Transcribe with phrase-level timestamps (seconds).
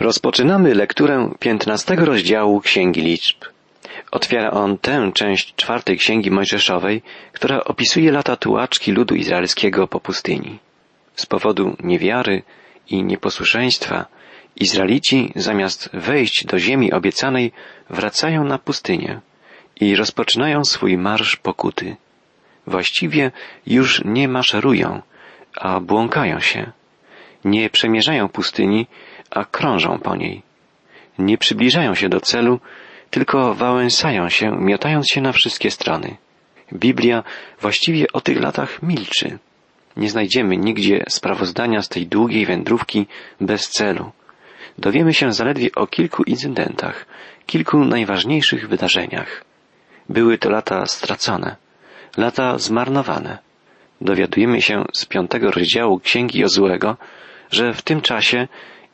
[0.00, 3.36] Rozpoczynamy lekturę piętnastego rozdziału Księgi Liczb.
[4.10, 10.58] Otwiera on tę część czwartej Księgi Mojżeszowej, która opisuje lata tułaczki ludu izraelskiego po pustyni.
[11.14, 12.42] Z powodu niewiary
[12.88, 14.06] i nieposłuszeństwa
[14.56, 17.52] Izraelici zamiast wejść do ziemi obiecanej
[17.90, 19.20] wracają na pustynię
[19.80, 21.96] i rozpoczynają swój marsz pokuty.
[22.66, 23.30] Właściwie
[23.66, 25.02] już nie maszerują,
[25.56, 26.72] a błąkają się.
[27.44, 28.86] Nie przemierzają pustyni,
[29.30, 30.42] a krążą po niej.
[31.18, 32.60] Nie przybliżają się do celu,
[33.10, 36.16] tylko wałęsają się, miotając się na wszystkie strony.
[36.72, 37.22] Biblia
[37.60, 39.38] właściwie o tych latach milczy.
[39.96, 43.06] Nie znajdziemy nigdzie sprawozdania z tej długiej wędrówki
[43.40, 44.10] bez celu.
[44.78, 47.06] Dowiemy się zaledwie o kilku incydentach,
[47.46, 49.44] kilku najważniejszych wydarzeniach.
[50.08, 51.56] Były to lata stracone,
[52.16, 53.38] lata zmarnowane.
[54.00, 56.96] Dowiadujemy się z piątego rozdziału Księgi Jozłego,
[57.50, 58.48] że w tym czasie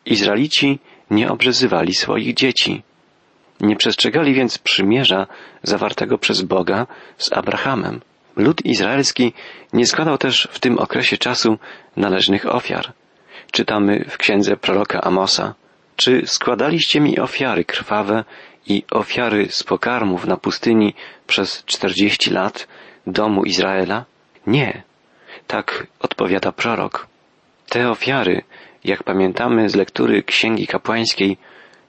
[0.06, 0.78] Izraelici
[1.10, 2.82] nie obrzezywali swoich dzieci.
[3.60, 5.26] Nie przestrzegali więc przymierza
[5.62, 6.86] zawartego przez Boga
[7.18, 8.00] z Abrahamem.
[8.36, 9.32] Lud izraelski
[9.72, 11.58] nie składał też w tym okresie czasu
[11.96, 12.92] należnych ofiar.
[13.50, 15.54] Czytamy w księdze proroka Amosa.
[15.96, 18.24] Czy składaliście mi ofiary krwawe
[18.66, 20.94] i ofiary z pokarmów na pustyni
[21.26, 22.68] przez czterdzieści lat
[23.06, 24.04] domu Izraela?
[24.46, 24.82] Nie.
[25.46, 27.06] Tak odpowiada prorok.
[27.68, 28.42] Te ofiary
[28.86, 31.36] jak pamiętamy z lektury Księgi Kapłańskiej,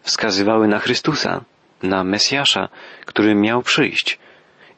[0.01, 1.41] wskazywały na Chrystusa,
[1.83, 2.69] na Mesjasza,
[3.05, 4.19] który miał przyjść.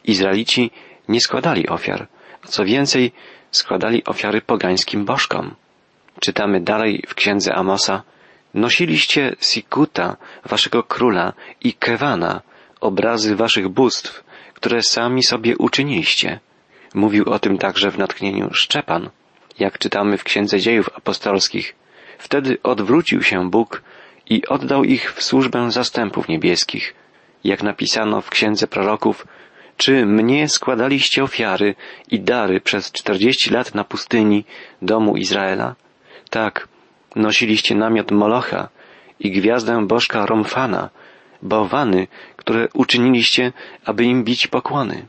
[0.03, 0.71] Izraelici
[1.07, 2.07] nie składali ofiar,
[2.43, 3.11] a co więcej,
[3.51, 5.55] składali ofiary pogańskim bożkom.
[6.19, 8.03] Czytamy dalej w księdze Amosa,
[8.53, 12.41] nosiliście Sikuta, waszego króla, i Kewana,
[12.81, 16.39] obrazy waszych bóstw, które sami sobie uczyniliście.
[16.93, 19.09] Mówił o tym także w natchnieniu Szczepan,
[19.59, 21.78] jak czytamy w księdze dziejów apostolskich.
[22.19, 23.81] Wtedy odwrócił się Bóg
[24.29, 26.95] i oddał ich w służbę zastępów niebieskich.
[27.43, 29.27] Jak napisano w księdze proroków,
[29.77, 31.75] czy mnie składaliście ofiary
[32.11, 34.45] i dary przez czterdzieści lat na pustyni
[34.81, 35.75] domu Izraela?
[36.29, 36.67] Tak,
[37.15, 38.69] nosiliście namiot Molocha
[39.19, 40.89] i gwiazdę bożka Romfana,
[41.41, 43.53] bałwany, które uczyniliście,
[43.85, 45.07] aby im bić pokłony.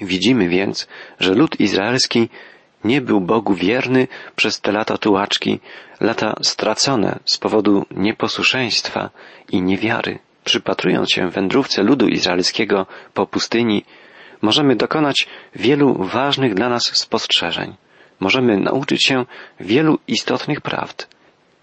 [0.00, 0.88] Widzimy więc,
[1.20, 2.28] że lud izraelski
[2.84, 5.60] nie był Bogu wierny przez te lata tułaczki,
[6.00, 9.10] lata stracone z powodu nieposłuszeństwa
[9.52, 10.18] i niewiary.
[10.44, 13.84] Przypatrując się wędrówce ludu izraelskiego po pustyni,
[14.42, 17.74] możemy dokonać wielu ważnych dla nas spostrzeżeń.
[18.20, 19.24] Możemy nauczyć się
[19.60, 21.08] wielu istotnych prawd.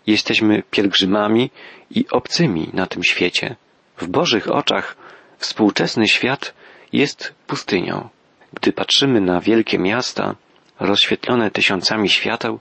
[0.07, 1.49] Jesteśmy pielgrzymami
[1.91, 3.55] i obcymi na tym świecie.
[3.97, 4.95] W Bożych oczach
[5.37, 6.53] współczesny świat
[6.93, 8.09] jest pustynią.
[8.53, 10.35] Gdy patrzymy na wielkie miasta,
[10.79, 12.59] rozświetlone tysiącami świateł,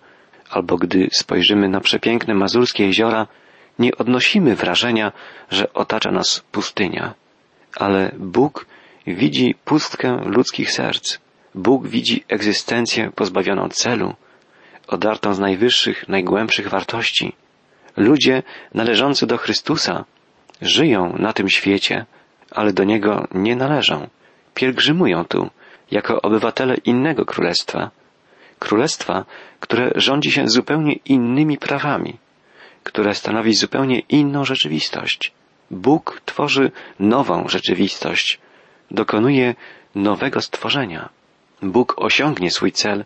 [0.50, 3.26] albo gdy spojrzymy na przepiękne mazurskie jeziora,
[3.78, 5.12] nie odnosimy wrażenia,
[5.50, 7.14] że otacza nas pustynia.
[7.76, 8.66] Ale Bóg
[9.06, 11.18] widzi pustkę ludzkich serc.
[11.54, 14.14] Bóg widzi egzystencję pozbawioną celu,
[14.88, 17.32] odartą z najwyższych, najgłębszych wartości.
[17.96, 18.42] Ludzie
[18.74, 20.04] należący do Chrystusa
[20.62, 22.06] żyją na tym świecie,
[22.50, 24.08] ale do Niego nie należą.
[24.54, 25.50] Pielgrzymują tu,
[25.90, 27.90] jako obywatele innego królestwa,
[28.64, 29.24] królestwa,
[29.60, 32.12] które rządzi się zupełnie innymi prawami,
[32.82, 35.32] które stanowi zupełnie inną rzeczywistość.
[35.70, 38.40] Bóg tworzy nową rzeczywistość,
[38.90, 39.54] dokonuje
[39.94, 41.08] nowego stworzenia.
[41.62, 43.04] Bóg osiągnie swój cel,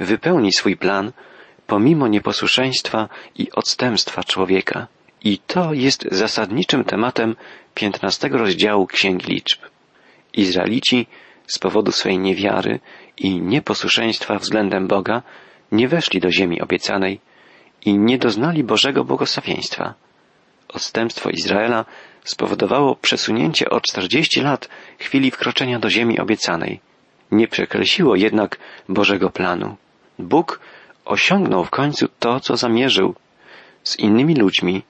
[0.00, 1.12] wypełni swój plan,
[1.66, 4.86] pomimo nieposłuszeństwa i odstępstwa człowieka.
[5.24, 7.36] I to jest zasadniczym tematem
[7.74, 9.60] piętnastego rozdziału Księgi Liczb.
[10.32, 11.06] Izraelici
[11.46, 12.80] z powodu swej niewiary
[13.18, 15.22] i nieposłuszeństwa względem Boga
[15.72, 17.20] nie weszli do ziemi obiecanej
[17.84, 19.94] i nie doznali Bożego błogosławieństwa.
[20.68, 21.84] Odstępstwo Izraela
[22.24, 24.68] spowodowało przesunięcie o czterdzieści lat
[24.98, 26.80] chwili wkroczenia do ziemi obiecanej.
[27.32, 29.76] Nie przekreśliło jednak Bożego planu.
[30.18, 30.60] Bóg
[31.04, 33.14] osiągnął w końcu to, co zamierzył
[33.84, 34.82] z innymi ludźmi,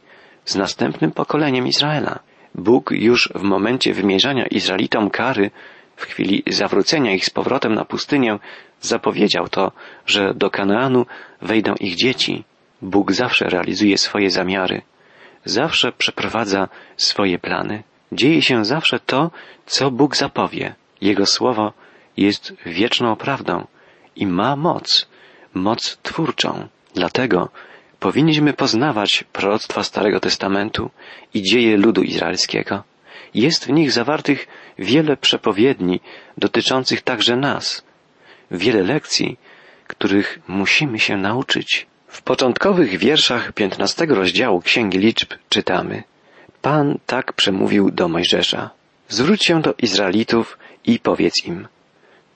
[0.44, 2.18] z następnym pokoleniem Izraela.
[2.54, 5.50] Bóg już w momencie wymierzania Izraelitom kary
[6.00, 8.38] w chwili zawrócenia ich z powrotem na pustynię
[8.80, 9.72] zapowiedział to,
[10.06, 11.06] że do Kanaanu
[11.42, 12.44] wejdą ich dzieci.
[12.82, 14.82] Bóg zawsze realizuje swoje zamiary,
[15.44, 17.82] zawsze przeprowadza swoje plany.
[18.12, 19.30] Dzieje się zawsze to,
[19.66, 20.74] co Bóg zapowie.
[21.00, 21.72] Jego słowo
[22.16, 23.66] jest wieczną prawdą
[24.16, 25.08] i ma moc,
[25.54, 26.68] moc twórczą.
[26.94, 27.48] Dlatego
[27.98, 30.90] powinniśmy poznawać proroctwa Starego Testamentu
[31.34, 32.89] i dzieje ludu izraelskiego.
[33.34, 34.48] Jest w nich zawartych
[34.78, 36.00] wiele przepowiedni
[36.38, 37.84] dotyczących także nas,
[38.50, 39.38] wiele lekcji,
[39.86, 41.86] których musimy się nauczyć.
[42.06, 46.02] W początkowych wierszach piętnastego rozdziału Księgi Liczb czytamy
[46.62, 48.70] Pan tak przemówił do Mojżesza.
[49.08, 51.68] Zwróć się do Izraelitów i powiedz im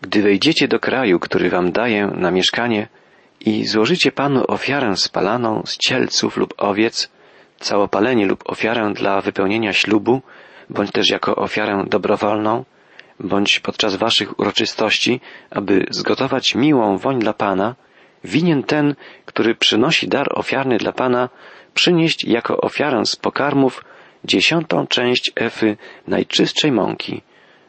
[0.01, 2.89] Gdy wejdziecie do kraju, który wam daję na mieszkanie
[3.41, 7.11] i złożycie Panu ofiarę spalaną z cielców lub owiec,
[7.61, 10.23] całopalenie lub ofiarę dla wypełnienia ślubu,
[10.71, 12.65] bądź też jako ofiarę dobrowolną,
[13.21, 15.21] bądź podczas waszych uroczystości,
[15.51, 17.75] aby zgotować miłą woń dla Pana,
[18.25, 18.95] winien ten,
[19.25, 21.29] który przynosi dar ofiarny dla Pana,
[21.75, 23.85] przynieść jako ofiarę z pokarmów
[24.25, 25.77] dziesiątą część efy
[26.09, 27.23] najczystszej mąki,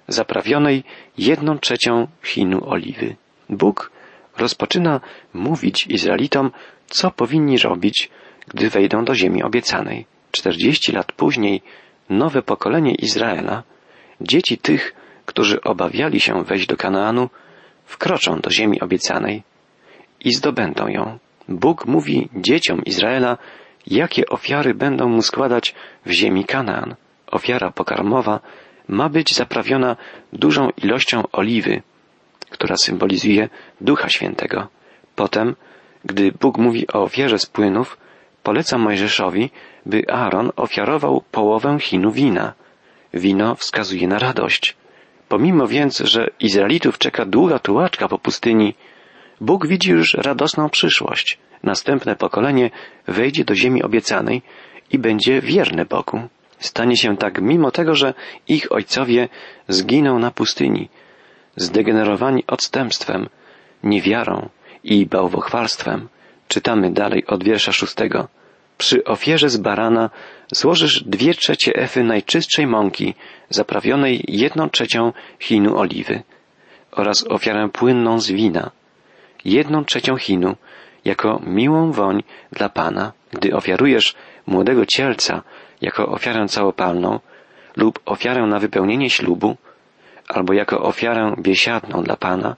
[0.07, 0.83] zaprawionej
[1.17, 3.15] jedną trzecią chinu oliwy.
[3.49, 3.91] Bóg
[4.37, 5.01] rozpoczyna
[5.33, 6.51] mówić Izraelitom,
[6.87, 8.09] co powinni robić,
[8.47, 10.05] gdy wejdą do ziemi obiecanej.
[10.31, 11.61] Czterdzieści lat później
[12.09, 13.63] nowe pokolenie Izraela,
[14.21, 17.29] dzieci tych, którzy obawiali się wejść do Kanaanu,
[17.85, 19.43] wkroczą do ziemi obiecanej
[20.19, 21.19] i zdobędą ją.
[21.49, 23.37] Bóg mówi dzieciom Izraela,
[23.87, 25.75] jakie ofiary będą mu składać
[26.05, 26.95] w ziemi Kanaan.
[27.31, 28.39] Ofiara pokarmowa
[28.87, 29.95] ma być zaprawiona
[30.33, 31.81] dużą ilością oliwy,
[32.49, 33.49] która symbolizuje
[33.81, 34.67] Ducha Świętego.
[35.15, 35.55] Potem,
[36.05, 37.97] gdy Bóg mówi o ofierze z płynów,
[38.45, 39.49] poleca Mojżeszowi,
[39.85, 42.53] by Aaron ofiarował połowę chinu wina.
[43.13, 44.75] Wino wskazuje na radość.
[45.29, 48.73] Pomimo więc, że Izraelitów czeka długa tułaczka po pustyni,
[49.41, 51.37] Bóg widzi już radosną przyszłość.
[51.63, 52.71] Następne pokolenie
[53.07, 54.41] wejdzie do ziemi obiecanej
[54.91, 56.19] i będzie wierne Bogu.
[56.59, 58.13] Stanie się tak mimo tego, że
[58.47, 59.29] ich ojcowie
[59.67, 60.89] zginą na pustyni,
[61.55, 63.29] zdegenerowani odstępstwem,
[63.83, 64.49] niewiarą
[64.83, 66.07] i bałwochwalstwem.
[66.47, 68.27] Czytamy dalej od wiersza szóstego.
[68.77, 70.09] Przy ofierze z barana
[70.51, 73.13] złożysz dwie trzecie efy najczystszej mąki,
[73.49, 76.23] zaprawionej jedną trzecią chinu oliwy
[76.91, 78.71] oraz ofiarę płynną z wina,
[79.45, 80.55] jedną trzecią chinu,
[81.05, 84.15] jako miłą woń dla Pana, gdy ofiarujesz
[84.47, 85.41] młodego cielca
[85.81, 87.19] jako ofiarę całopalną
[87.77, 89.55] lub ofiarę na wypełnienie ślubu,
[90.27, 92.55] albo jako ofiarę biesiadną dla Pana,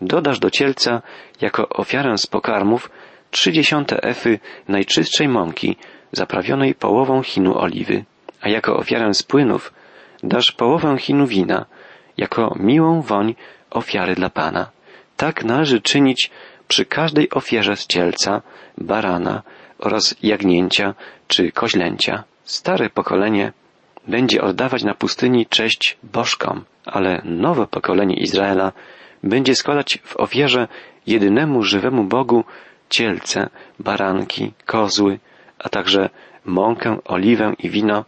[0.00, 1.02] dodasz do cielca
[1.40, 2.90] jako ofiarę z pokarmów
[3.30, 4.38] trzydziesiąte efy
[4.68, 5.76] najczystszej mąki,
[6.12, 8.04] zaprawionej połową chinu oliwy,
[8.40, 9.72] a jako ofiarę z płynów
[10.22, 11.66] dasz połowę chinu wina,
[12.16, 13.34] jako miłą woń
[13.70, 14.70] ofiary dla Pana.
[15.16, 16.30] Tak należy czynić
[16.68, 18.42] przy każdej ofierze z cielca,
[18.78, 19.42] barana
[19.78, 20.94] oraz jagnięcia
[21.28, 22.24] czy koźlęcia.
[22.44, 23.52] Stare pokolenie
[24.08, 28.72] będzie oddawać na pustyni cześć bożkom, ale nowe pokolenie Izraela
[29.22, 30.68] będzie składać w ofierze
[31.06, 32.44] jedynemu żywemu Bogu
[32.90, 35.18] cielce, baranki, kozły,
[35.58, 36.10] a także
[36.44, 38.04] mąkę, oliwę i wino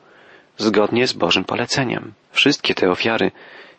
[0.56, 2.12] zgodnie z Bożym poleceniem.
[2.32, 3.30] Wszystkie te ofiary,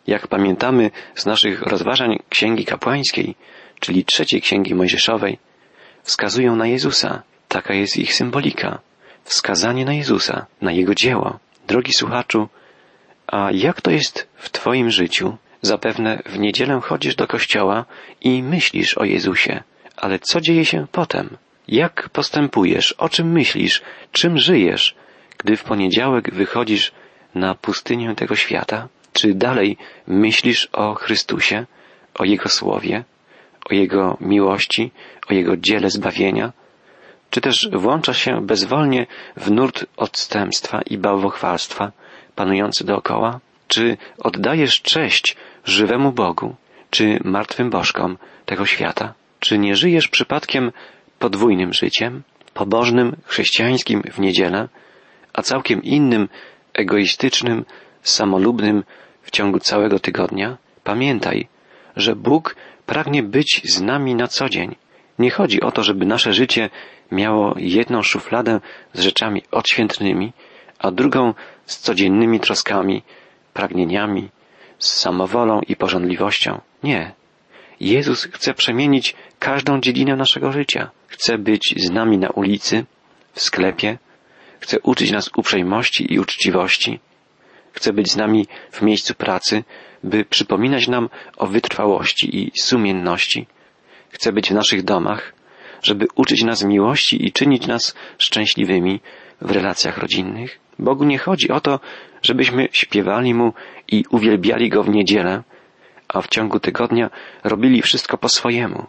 [0.06, 3.34] jak pamiętamy z naszych rozważań Księgi Kapłańskiej,
[3.80, 5.38] czyli trzeciej Księgi Mojżeszowej,
[6.02, 7.22] wskazują na Jezusa.
[7.48, 8.78] Taka jest ich symbolika.
[9.24, 11.38] Wskazanie na Jezusa, na Jego dzieło.
[11.66, 12.48] Drogi słuchaczu,
[13.26, 15.36] a jak to jest w Twoim życiu?
[15.64, 17.84] Zapewne w niedzielę chodzisz do kościoła
[18.20, 19.62] i myślisz o Jezusie,
[19.96, 21.36] ale co dzieje się potem?
[21.68, 22.92] Jak postępujesz?
[22.92, 23.82] O czym myślisz?
[24.12, 24.94] Czym żyjesz,
[25.38, 26.92] gdy w poniedziałek wychodzisz
[27.34, 28.88] na pustynię tego świata?
[29.12, 29.76] Czy dalej
[30.06, 31.66] myślisz o Chrystusie,
[32.14, 33.04] o Jego Słowie,
[33.70, 34.90] o Jego miłości,
[35.30, 36.52] o Jego dziele zbawienia?
[37.30, 39.06] Czy też włączasz się bezwolnie
[39.36, 41.92] w nurt odstępstwa i bałwochwalstwa
[42.34, 43.40] panujący dookoła?
[43.68, 46.56] Czy oddajesz cześć żywemu Bogu,
[46.90, 49.14] czy martwym bożkom tego świata?
[49.40, 50.72] Czy nie żyjesz przypadkiem
[51.18, 52.22] podwójnym życiem,
[52.54, 54.68] pobożnym, chrześcijańskim w niedzielę,
[55.32, 56.28] a całkiem innym,
[56.74, 57.64] egoistycznym,
[58.02, 58.84] samolubnym
[59.22, 60.56] w ciągu całego tygodnia?
[60.84, 61.48] Pamiętaj,
[61.96, 62.56] że Bóg
[62.86, 64.76] pragnie być z nami na co dzień.
[65.18, 66.70] Nie chodzi o to, żeby nasze życie
[67.12, 68.60] miało jedną szufladę
[68.92, 70.32] z rzeczami odświętnymi,
[70.78, 71.34] a drugą
[71.66, 73.02] z codziennymi troskami,
[73.52, 74.28] pragnieniami,
[74.84, 76.60] z samowolą i porządliwością.
[76.82, 77.12] Nie.
[77.80, 80.90] Jezus chce przemienić każdą dziedzinę naszego życia.
[81.08, 82.84] Chce być z nami na ulicy,
[83.32, 83.98] w sklepie,
[84.60, 87.00] chce uczyć nas uprzejmości i uczciwości,
[87.72, 89.64] chce być z nami w miejscu pracy,
[90.04, 93.46] by przypominać nam o wytrwałości i sumienności.
[94.10, 95.32] Chce być w naszych domach,
[95.82, 99.00] żeby uczyć nas miłości i czynić nas szczęśliwymi
[99.40, 100.58] w relacjach rodzinnych.
[100.78, 101.80] Bogu nie chodzi o to,
[102.22, 103.52] żebyśmy śpiewali Mu
[103.88, 105.42] i uwielbiali Go w niedzielę,
[106.08, 107.10] a w ciągu tygodnia
[107.44, 108.86] robili wszystko po swojemu.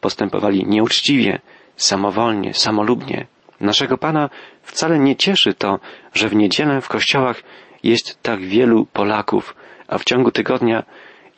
[0.00, 1.38] Postępowali nieuczciwie,
[1.76, 3.26] samowolnie, samolubnie.
[3.60, 4.30] Naszego Pana
[4.62, 5.80] wcale nie cieszy to,
[6.14, 7.42] że w niedzielę w kościołach
[7.82, 9.56] jest tak wielu Polaków,
[9.88, 10.82] a w ciągu tygodnia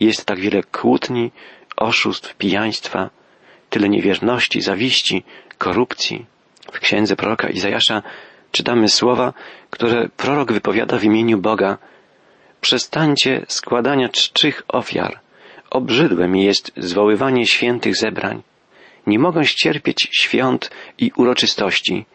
[0.00, 1.30] jest tak wiele kłótni,
[1.76, 3.10] oszustw, pijaństwa,
[3.70, 5.22] tyle niewierności, zawiści,
[5.58, 6.26] korupcji.
[6.72, 8.02] W księdze proroka Izajasza
[8.52, 9.32] czytamy słowa,
[9.70, 11.78] które prorok wypowiada w imieniu Boga.
[12.60, 15.20] Przestańcie składania czczych ofiar.
[15.70, 18.42] Obrzydłe mi jest zwoływanie świętych zebrań.
[19.06, 22.06] Nie mogę ścierpieć świąt i uroczystości.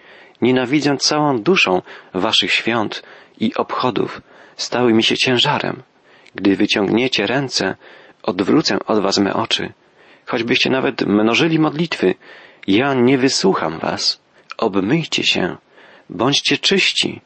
[0.41, 1.81] Nienawidzę całą duszą
[2.13, 3.03] waszych świąt
[3.39, 4.21] i obchodów.
[4.55, 5.83] Stały mi się ciężarem.
[6.35, 7.75] Gdy wyciągniecie ręce,
[8.23, 9.73] odwrócę od was me oczy.
[10.25, 12.15] Choćbyście nawet mnożyli modlitwy,
[12.67, 14.21] ja nie wysłucham was.
[14.57, 15.57] Obmyjcie się,
[16.09, 17.21] bądźcie czyści,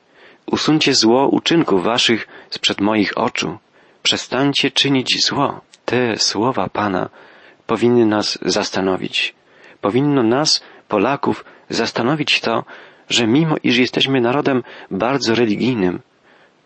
[0.51, 3.58] usuńcie zło uczynków waszych sprzed moich oczu.
[4.03, 5.62] Przestańcie czynić zło.
[5.86, 7.10] Te słowa Pana
[7.68, 9.36] powinny nas zastanowić.
[9.82, 12.63] Powinno nas, Polaków, zastanowić to,
[13.10, 16.01] że mimo iż jesteśmy narodem bardzo religijnym,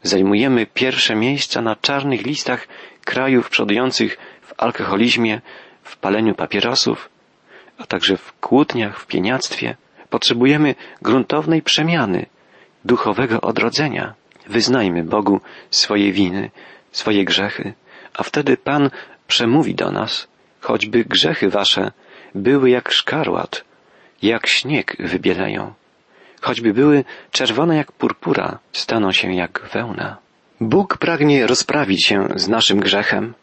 [0.03, 2.67] zajmujemy pierwsze miejsca na czarnych listach
[3.05, 5.41] krajów przodujących w alkoholizmie,
[5.83, 7.09] w paleniu papierosów,
[7.77, 9.75] a także w kłótniach, w pieniactwie,
[10.09, 12.25] potrzebujemy gruntownej przemiany,
[12.85, 14.13] duchowego odrodzenia.
[14.47, 16.51] Wyznajmy Bogu swoje winy,
[16.91, 17.73] swoje grzechy,
[18.13, 18.89] a wtedy Pan
[19.27, 20.27] przemówi do nas,
[20.61, 21.91] choćby grzechy wasze
[22.35, 23.63] były jak szkarłat,
[24.21, 25.73] jak śnieg wybielają,
[26.41, 30.17] choćby były czerwone jak purpura, staną się jak wełna.
[30.61, 33.33] Bóg pragnie rozprawić się z naszym grzechem,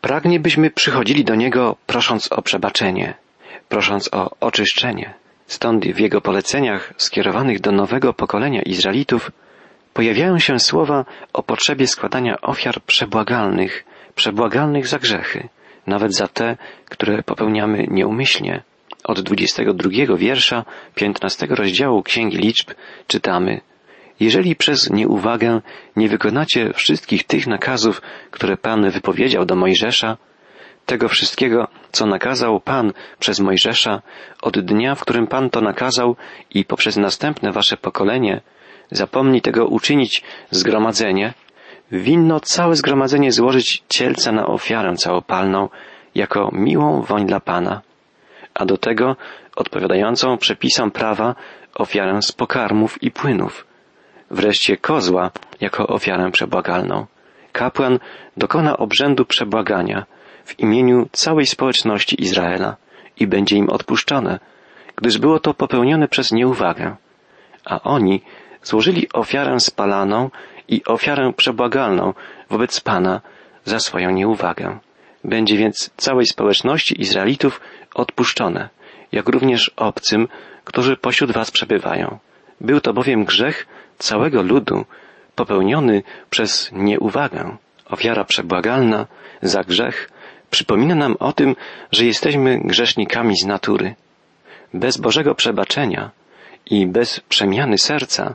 [0.00, 3.14] pragnie byśmy przychodzili do Niego prosząc o przebaczenie,
[3.68, 5.14] prosząc o oczyszczenie.
[5.46, 9.30] Stąd w Jego poleceniach skierowanych do nowego pokolenia Izraelitów
[9.94, 13.84] pojawiają się słowa o potrzebie składania ofiar przebłagalnych,
[14.14, 15.48] przebłagalnych za grzechy,
[15.86, 18.62] nawet za te, które popełniamy nieumyślnie.
[19.04, 22.70] Od 22 wiersza 15 rozdziału Księgi Liczb
[23.06, 23.60] czytamy
[24.20, 25.60] Jeżeli przez nieuwagę
[25.96, 30.16] nie wykonacie wszystkich tych nakazów, które Pan wypowiedział do Mojżesza,
[30.86, 34.02] tego wszystkiego, co nakazał Pan przez Mojżesza,
[34.42, 36.16] od dnia, w którym Pan to nakazał
[36.50, 38.40] i poprzez następne wasze pokolenie,
[38.90, 41.34] zapomni tego uczynić zgromadzenie,
[41.92, 45.68] winno całe zgromadzenie złożyć cielca na ofiarę całopalną,
[46.14, 47.80] jako miłą woń dla Pana,
[48.54, 49.16] a do tego
[49.56, 51.34] odpowiadającą przepisom prawa
[51.74, 53.66] ofiarę z pokarmów i płynów,
[54.30, 57.06] wreszcie kozła jako ofiarę przebłagalną.
[57.52, 57.98] Kapłan
[58.36, 60.06] dokona obrzędu przebłagania
[60.46, 62.76] w imieniu całej społeczności Izraela
[63.20, 64.38] i będzie im odpuszczone,
[64.96, 66.96] gdyż było to popełnione przez nieuwagę,
[67.64, 68.22] a oni
[68.62, 70.30] złożyli ofiarę spalaną
[70.68, 72.14] i ofiarę przebłagalną
[72.50, 73.20] wobec Pana
[73.64, 74.78] za swoją nieuwagę.
[75.24, 77.60] Będzie więc całej społeczności Izraelitów
[77.94, 78.68] odpuszczone,
[79.12, 80.28] jak również obcym,
[80.64, 82.18] którzy pośród was przebywają.
[82.60, 83.66] Był to bowiem grzech
[83.98, 84.84] całego ludu,
[85.34, 87.56] popełniony przez nieuwagę.
[87.88, 89.06] Ofiara przebłagalna
[89.42, 90.10] za grzech
[90.50, 91.56] przypomina nam o tym,
[91.92, 93.94] że jesteśmy grzesznikami z natury.
[94.74, 96.10] Bez Bożego przebaczenia
[96.70, 98.34] i bez przemiany serca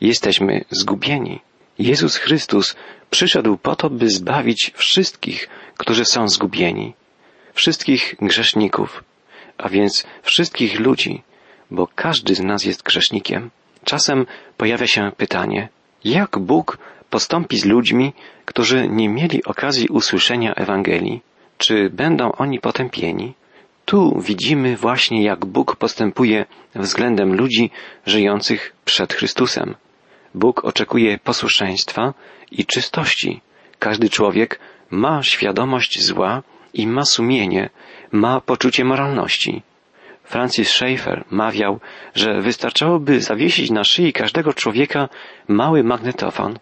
[0.00, 1.40] jesteśmy zgubieni.
[1.78, 2.76] Jezus Chrystus
[3.10, 6.94] przyszedł po to, by zbawić wszystkich, którzy są zgubieni,
[7.54, 9.04] wszystkich grzeszników,
[9.58, 11.22] a więc wszystkich ludzi,
[11.70, 13.50] bo każdy z nas jest grzesznikiem.
[13.84, 15.68] Czasem pojawia się pytanie,
[16.04, 16.78] jak Bóg
[17.10, 18.12] postąpi z ludźmi,
[18.44, 21.22] którzy nie mieli okazji usłyszenia Ewangelii?
[21.58, 23.34] Czy będą oni potępieni?
[23.84, 27.70] Tu widzimy właśnie, jak Bóg postępuje względem ludzi
[28.06, 29.74] żyjących przed Chrystusem.
[30.34, 32.14] Bóg oczekuje posłuszeństwa
[32.50, 33.40] i czystości.
[33.78, 36.42] Każdy człowiek ma świadomość zła
[36.74, 37.70] i ma sumienie,
[38.12, 39.62] ma poczucie moralności.
[40.24, 41.80] Francis Schaeffer mawiał,
[42.14, 45.08] że wystarczałoby zawiesić na szyi każdego człowieka
[45.48, 46.58] mały magnetofon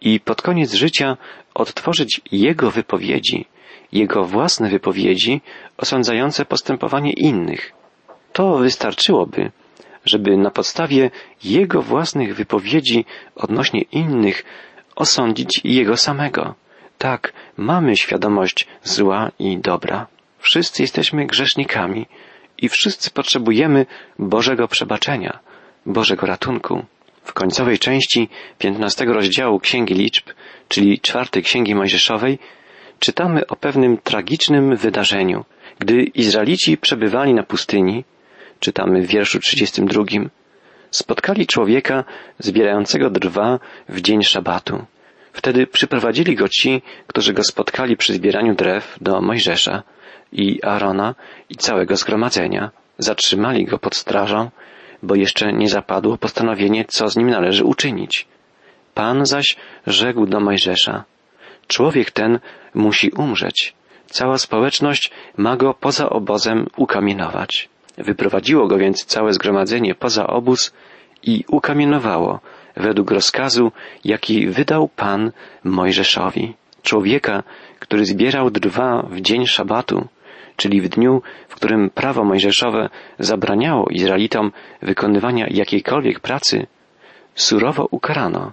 [0.00, 1.16] i pod koniec życia
[1.54, 3.46] odtworzyć jego wypowiedzi,
[3.92, 5.40] jego własne wypowiedzi
[5.76, 7.72] osądzające postępowanie innych.
[8.32, 9.50] To wystarczyłoby,
[10.04, 11.10] żeby na podstawie
[11.44, 13.04] jego własnych wypowiedzi
[13.36, 14.44] odnośnie innych
[14.96, 16.54] osądzić jego samego.
[16.98, 20.06] Tak, mamy świadomość zła i dobra.
[20.38, 22.06] Wszyscy jesteśmy grzesznikami
[22.58, 23.86] i wszyscy potrzebujemy
[24.18, 25.38] Bożego przebaczenia,
[25.86, 26.84] Bożego ratunku.
[27.24, 28.28] W końcowej części
[28.58, 30.24] piętnastego rozdziału Księgi Liczb,
[30.68, 32.38] czyli czwartej Księgi Mojżeszowej,
[33.00, 35.44] czytamy o pewnym tragicznym wydarzeniu.
[35.78, 38.04] Gdy Izraelici przebywali na pustyni,
[38.60, 40.04] czytamy w wierszu 32,
[40.90, 42.04] spotkali człowieka
[42.38, 44.84] zbierającego drwa w dzień szabatu.
[45.32, 49.82] Wtedy przyprowadzili go ci, którzy go spotkali przy zbieraniu drew do Mojżesza
[50.32, 51.14] i Arona
[51.48, 52.70] i całego zgromadzenia.
[52.98, 54.50] Zatrzymali go pod strażą,
[55.02, 58.26] bo jeszcze nie zapadło postanowienie, co z nim należy uczynić.
[58.94, 61.04] Pan zaś rzekł do Mojżesza,
[61.70, 62.38] człowiek ten
[62.74, 63.74] musi umrzeć.
[64.06, 67.68] Cała społeczność ma go poza obozem ukamienować.
[67.98, 70.72] Wyprowadziło go więc całe zgromadzenie poza obóz
[71.22, 72.40] i ukamienowało
[72.76, 73.72] według rozkazu,
[74.04, 75.32] jaki wydał Pan
[75.64, 76.54] Mojżeszowi.
[76.82, 77.42] Człowieka,
[77.78, 80.08] który zbierał drwa w dzień szabatu,
[80.56, 86.66] czyli w dniu, w którym prawo mojżeszowe zabraniało Izraelitom wykonywania jakiejkolwiek pracy,
[87.34, 88.52] surowo ukarano.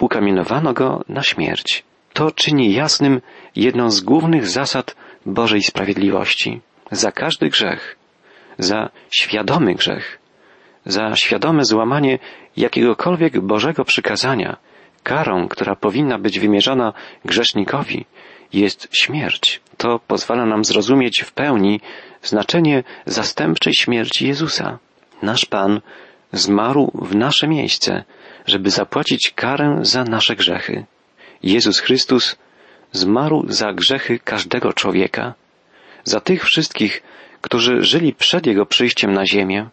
[0.00, 1.85] Ukamienowano go na śmierć.
[2.16, 3.20] To czyni jasnym
[3.56, 4.96] jedną z głównych zasad
[5.26, 6.60] Bożej sprawiedliwości.
[6.90, 7.96] Za każdy grzech,
[8.58, 10.18] za świadomy grzech,
[10.86, 12.18] za świadome złamanie
[12.56, 14.56] jakiegokolwiek Bożego przykazania,
[15.02, 16.92] karą, która powinna być wymierzona
[17.24, 18.04] grzesznikowi,
[18.52, 19.60] jest śmierć.
[19.76, 21.80] To pozwala nam zrozumieć w pełni
[22.22, 24.78] znaczenie zastępczej śmierci Jezusa.
[25.22, 25.80] Nasz Pan
[26.32, 28.04] zmarł w nasze miejsce,
[28.46, 30.86] żeby zapłacić karę za nasze grzechy.
[31.46, 32.36] Jezus Chrystus
[32.92, 35.34] zmarł za grzechy każdego człowieka,
[36.04, 37.02] za tych wszystkich,
[37.40, 39.68] którzy żyli przed Jego przyjściem na ziemię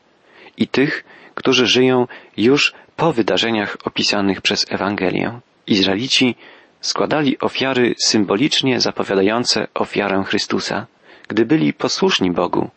[0.58, 1.03] i tych,
[1.36, 5.39] którzy żyją już po wydarzeniach opisanych przez Ewangelię.
[5.68, 6.36] Izraelici
[6.82, 10.88] składali ofiary symbolicznie zapowiadające ofiarę Chrystusa.
[11.27, 12.70] Gdy byli posłuszni Bogu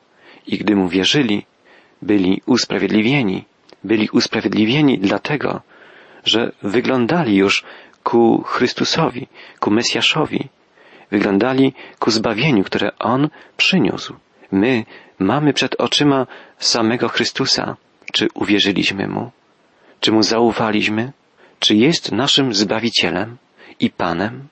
[0.47, 1.47] i gdy Mu wierzyli,
[2.03, 3.45] byli usprawiedliwieni.
[3.85, 5.61] Byli usprawiedliwieni dlatego,
[6.25, 7.65] że wyglądali już
[8.07, 9.27] ku Chrystusowi,
[9.61, 10.49] ku Mesjaszowi.
[11.11, 14.15] Wyglądali ku zbawieniu, które On przyniósł.
[14.53, 14.85] My
[15.19, 16.27] mamy przed oczyma
[16.59, 17.77] samego Chrystusa.
[18.13, 19.31] Czy uwierzyliśmy Mu?
[20.01, 21.13] Czy Mu zaufaliśmy?
[21.59, 23.37] Czy jest naszym Zbawicielem
[23.81, 24.49] i Panem?